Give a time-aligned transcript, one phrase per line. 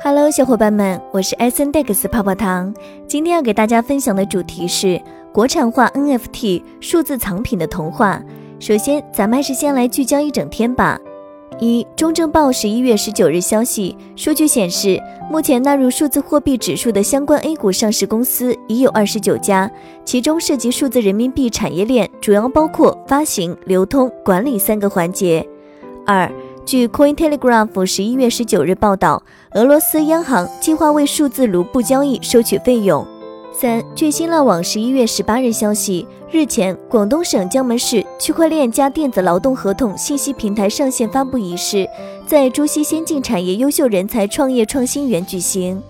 [0.00, 2.72] Hello，小伙伴们，我是 S N Dex 泡泡糖。
[3.08, 5.00] 今天要给大家分享的主题是
[5.32, 8.22] 国产化 NFT 数字藏品的童话。
[8.60, 11.00] 首先，咱们还是先来聚焦一整天吧。
[11.58, 19.68] 一中证报十一月十九日消息，数据显示，目前纳入数字货币指数的相关 A 股上市公司已有二十九家，
[20.04, 25.44] 其中涉及数字人民币产业链，主要包括发行、流通、管理三个环节。
[26.06, 26.30] 二，
[26.68, 29.22] 据 Coin Telegraph 十一月十九日报道，
[29.52, 33.06] 俄罗斯央行计划为数字卢布交易收取费用。
[33.54, 41.88] 三，据新浪网十一月十八日消息，日前，广东省江门市区块链加电子劳动合同信息平台上线发布仪式
[42.26, 45.82] 在珠西先进产业优秀人才创业创新园举行。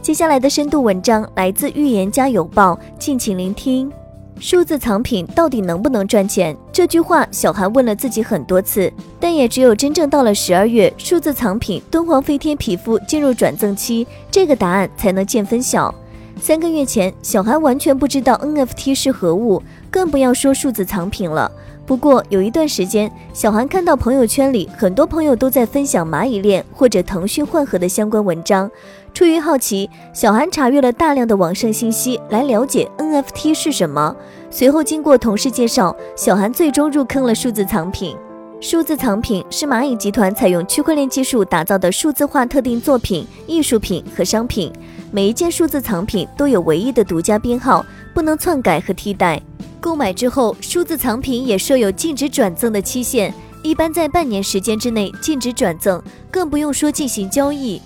[0.00, 3.90] 接下来的深度文章来自《预言家邮报》，敬请聆听。
[4.40, 6.56] 数字藏品到底能不能赚钱？
[6.72, 8.90] 这句话小韩问了自己很多次，
[9.20, 15.94] 但也只有真正到了十二月，数字藏品敦煌飞天皮肤进入转赠期，这个答案才能见分晓。
[16.40, 21.52] 三个月前，小韩完全不知道 NFT 是何物，更不要说数字藏品了。
[21.84, 28.70] 不过有一段时间，小韩看到朋友圈里很多朋友都在分享蚂蚁链或者腾讯换盒的相关文章。
[29.12, 34.14] 出于好奇，小韩查阅了大量的网上信息来了解 NFT 是什么。
[34.50, 38.16] 随后经过同事介绍，小韩最终入坑了数字藏品。
[38.60, 44.70] 数字藏品是蚂蚁集团采用区块链技术打造的数字化特定作品、艺术品和商品。
[45.10, 49.40] 每一件数字藏品都有唯一的独家编号，不能篡改和替代。
[49.80, 57.80] 购买之后，数字藏品也设有禁止转赠的期限，一般在半年时间之内禁止转赠，更不用说进行交易。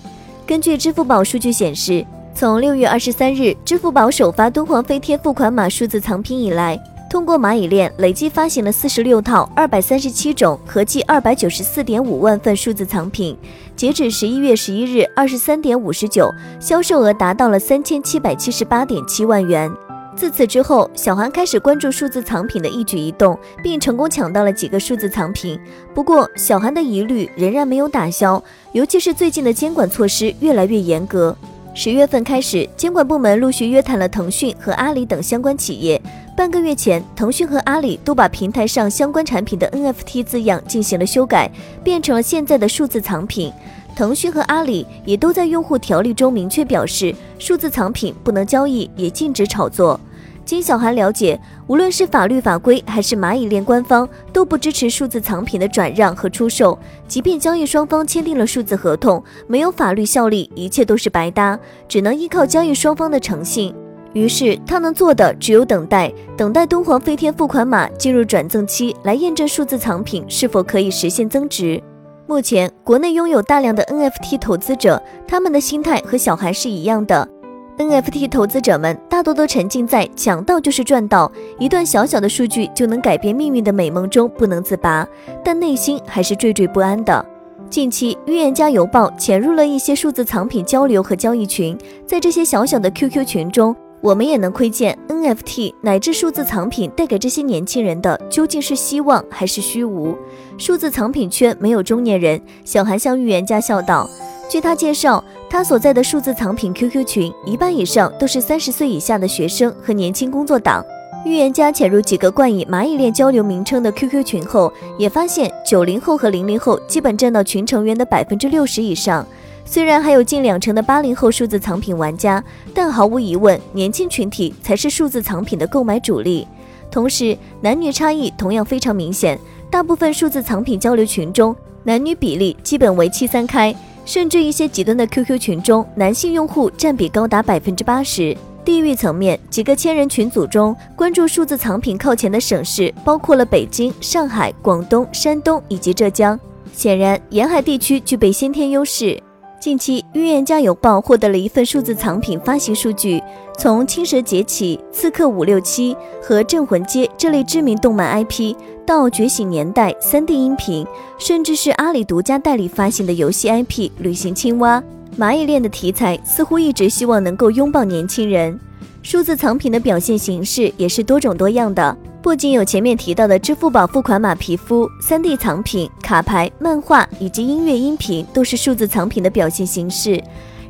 [0.47, 6.79] 根据支付宝数据显示，从六月二十三日支付宝首发敦煌飞天付款码数字藏品以来，
[7.09, 13.35] 通过蚂蚁链累计发行了四十六套二百三十七种，合计二百九十四点五万份数字藏品。
[13.75, 19.73] 截止十一月十一日二十三点五十九，销售额达到了三千七百七十八点七万元。
[20.17, 25.59] 自此之后，小韩开始关注数字藏品的一举一动，并成功抢到了几个数字藏品。
[25.93, 28.43] 不过，小韩的疑虑仍然没有打消，
[28.73, 31.37] 尤其是最近的监管措施越来越严格。
[31.75, 36.01] 十月份开始，监管部门陆续约谈了腾讯和阿里等相关企业。
[36.37, 41.51] 半个月前，腾讯和阿里都把平台上相关产品的 NFT 字样进行了修改，
[41.83, 43.53] 变成了现在的数字藏品。
[43.95, 49.99] 腾讯和阿里也都在用户条例中明确表示，数字藏品不能交易，也禁止炒作。
[50.45, 56.79] 经小韩了解，无论是法律法规还是蚂蚁链官方都不支持数字藏品的转让和出售。
[57.09, 63.75] 即便交易双方签订了数字合同，没有法律效力，一切都是白搭，只能依靠交易双方的诚信。
[64.13, 71.83] 于是他能做的只有等待，等待敦煌飞天付款码进入转赠期，来验证数字藏品是否可以实现增值。
[72.27, 77.29] 目前，国内拥有大量的 NFT 投资者，他们的心态和小韩是一样的。
[77.77, 85.07] NFT 投资者们大多都沉浸在抢到就是赚到，一段小小的数据就能改变命运的美梦中不能自拔，
[85.45, 87.25] 但内心还是惴惴不安的。
[87.69, 100.15] 近期，预言家邮报潜入了一些数字藏品交流和交易群，在这些小小的 QQ 群中，我们也能窥见 NFT 乃至数字藏品带给这些年轻人的究竟是希望还是虚无。
[100.59, 104.07] 数字藏品圈没有中年人，小韩向预言家笑道。
[104.51, 105.25] 据他介绍。
[105.49, 110.85] 他所在的数字藏品 QQ 群，一半以上都是三十岁以下的学生和年轻工作党。
[111.25, 119.25] 预言家潜入几个冠以蚂蚁链交流名称的 QQ 群后，也发现九零后和零零后基本占到群成员的百分之六十以上。
[119.65, 122.43] 虽然还有近两成的八零后数字藏品玩家，
[122.75, 126.47] 但毫无疑问，年轻群体才是数字藏品的购买主力。
[126.91, 129.39] 同时，男女差异同样非常明显，
[129.71, 133.75] 大部分数字藏品交流群中，男女比例基本为七三开。
[134.05, 138.37] 甚至一些极端的 QQ 群中，男性用户占比高达百分之八十。
[138.63, 146.39] 地域层面，几个千人群组中，关注数字藏品靠前的省市包括了北京、上海、广东、山东以及浙江。
[146.75, 149.19] 显然，沿海地区具备先天优势。
[149.65, 153.23] 近期，预言家有报获得了一份数字藏品发行数据，
[153.57, 158.55] 从《青蛇劫起》《刺客伍六七》和《镇魂街》这类知名动漫 IP，
[158.85, 160.87] 到《觉醒年代》3D 音频，
[161.17, 164.85] 甚至是阿里独家代理发行的游戏 IP《旅行青蛙》，
[165.19, 168.61] 蚂蚁链的题材似乎一直希望能够拥抱年轻人。
[169.03, 171.97] 数字藏品的表现形式也是多种多样的。
[172.25, 180.19] 不仅有前面提到的支付宝付款码皮肤、3D 藏品、卡牌、漫画以及音乐音频，都是数字藏品的表现形式。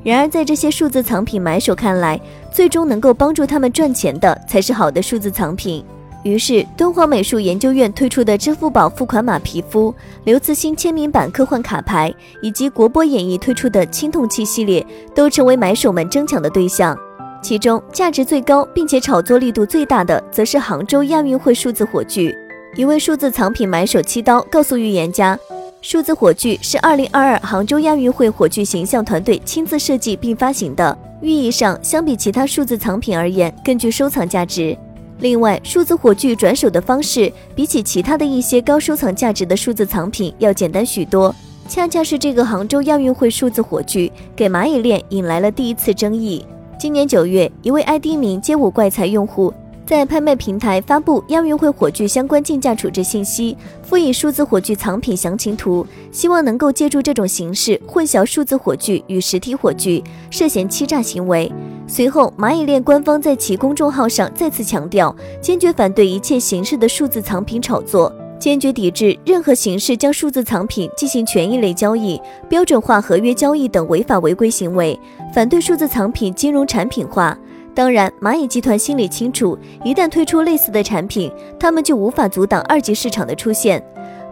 [0.02, 2.20] 然而，在这些数字藏品买手看来，
[2.52, 5.84] 最终能够帮助他们赚钱的才是好的数字藏品。
[6.24, 12.12] 于是敦煌美术研究院推出的支付宝付款码皮肤、刘慈欣签名版科幻卡牌，
[12.42, 14.84] 以及国博演艺推出的青铜器系列，
[15.14, 16.98] 都成为买手们争抢的对象。
[17.44, 22.34] 其中价值最高并且炒作力度最大的，则是杭州亚运会数字火炬。
[22.74, 25.38] 一位数字藏品买手七刀告诉预言家，
[25.82, 34.74] 数字火炬是2022杭州亚运会火炬形象团队亲自设计并发行的，寓意上相比其他数字藏品而言更具收藏价值。
[35.18, 41.34] 另外，数字火炬转手的方式比起其他的一些高收藏价值的数字藏品要简单许多。
[41.68, 46.42] 恰恰是这个杭州亚运会数字火炬，给蚂蚁链引来了第一次争议。
[46.76, 49.52] 今年九月，一位 ID 名“街舞怪才”用户
[49.86, 61.50] 在拍卖平台发布亚运会火炬相关竞价处置信息，附以数字火炬藏品详情图，希望能够借助这种形式混淆数字火炬与实体火炬，涉嫌欺诈行为。
[61.86, 68.12] 随后，蚂蚁链官方在其公众号上再次强调，坚决反对一切形式的数字藏品炒作，
[68.44, 75.00] 坚决抵制任何形式将数字藏品进行权益类交易、标准化合约交易等违法违规行为，
[75.32, 77.34] 反对数字藏品金融产品化。
[77.74, 83.82] 当然，蚂蚁集团心里清楚，一旦推出类似的产品，他们就无法阻挡二级市场的出现。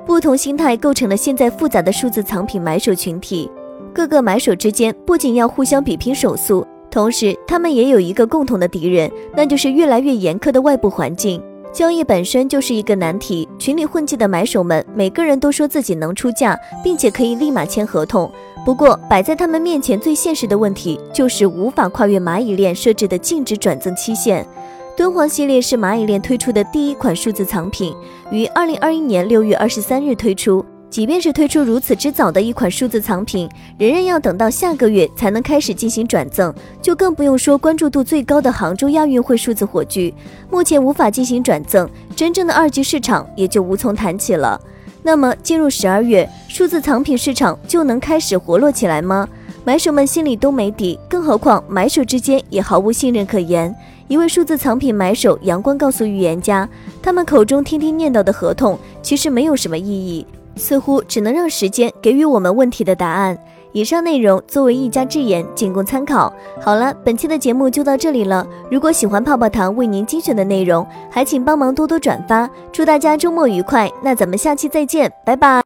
[0.05, 3.51] 不同心态构成了现在复杂的数字藏品买手群体，
[3.95, 6.67] 各个买手之间不仅要互相比拼手速。
[6.91, 11.43] 同时，他们也有一个共同的敌人，那就是越来越严苛的外部环境。
[11.73, 13.49] 交易本身就是一个难题。
[13.59, 18.31] 群里混迹的买手们，每个人都说自己能出价，并且可以立马签合同。
[18.65, 24.47] 不过，摆在他们面前最现实的问题，就是无法跨越蚂蚁链设置的禁止转赠期限。
[24.95, 27.95] 敦煌系列是蚂蚁链推出的第一款数字藏品，
[28.31, 30.65] 于二零二一年六月二十三日推出。
[30.93, 33.49] 即便是推出如此之早的一款数字藏品，
[33.79, 40.13] 仍然要等到下个月才能开始进行转赠，就更不用说关注度最高的杭州亚运会数字火炬，
[40.51, 44.61] 目前无法进行转赠，真正的二级市场也就无从谈起了。
[45.03, 49.27] 那么进入十二月，数字藏品市场就能开始活络起来吗？
[49.65, 53.75] 买手们心里都没底，更何况买手之间也毫无信任可言。
[54.09, 56.69] 一位数字藏品买手阳光告诉预言家，
[57.01, 60.27] 他们口中天天念叨的合同，其实没有什么意义。
[60.57, 63.37] 似乎只能让时间给予我们问题的答案。
[63.75, 66.31] 以上内容作为一家之言，仅供参考。
[66.61, 68.47] 好了，本期的节目就到这里了。
[68.71, 72.49] 如果喜欢泡泡糖为您精选的内容，还请帮忙多多转发。
[72.71, 73.91] 祝大家周末愉快！
[74.03, 75.61] 那咱们下期再见，拜拜。